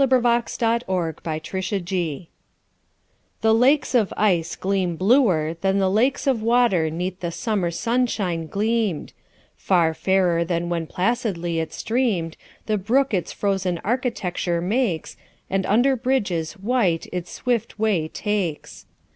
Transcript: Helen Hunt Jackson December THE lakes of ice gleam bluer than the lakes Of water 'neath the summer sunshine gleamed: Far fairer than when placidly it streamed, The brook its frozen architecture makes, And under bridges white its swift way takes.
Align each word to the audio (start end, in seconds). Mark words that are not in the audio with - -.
Helen 0.01 0.09
Hunt 0.23 0.47
Jackson 0.47 1.83
December 1.85 2.27
THE 3.41 3.53
lakes 3.53 3.93
of 3.93 4.11
ice 4.17 4.55
gleam 4.55 4.95
bluer 4.95 5.53
than 5.61 5.77
the 5.77 5.91
lakes 5.91 6.25
Of 6.25 6.41
water 6.41 6.89
'neath 6.89 7.19
the 7.19 7.29
summer 7.31 7.69
sunshine 7.69 8.47
gleamed: 8.47 9.13
Far 9.55 9.93
fairer 9.93 10.43
than 10.43 10.69
when 10.69 10.87
placidly 10.87 11.59
it 11.59 11.71
streamed, 11.71 12.35
The 12.65 12.79
brook 12.79 13.13
its 13.13 13.31
frozen 13.31 13.77
architecture 13.83 14.59
makes, 14.59 15.17
And 15.51 15.67
under 15.67 15.95
bridges 15.95 16.53
white 16.53 17.05
its 17.11 17.29
swift 17.33 17.77
way 17.77 18.07
takes. 18.07 18.87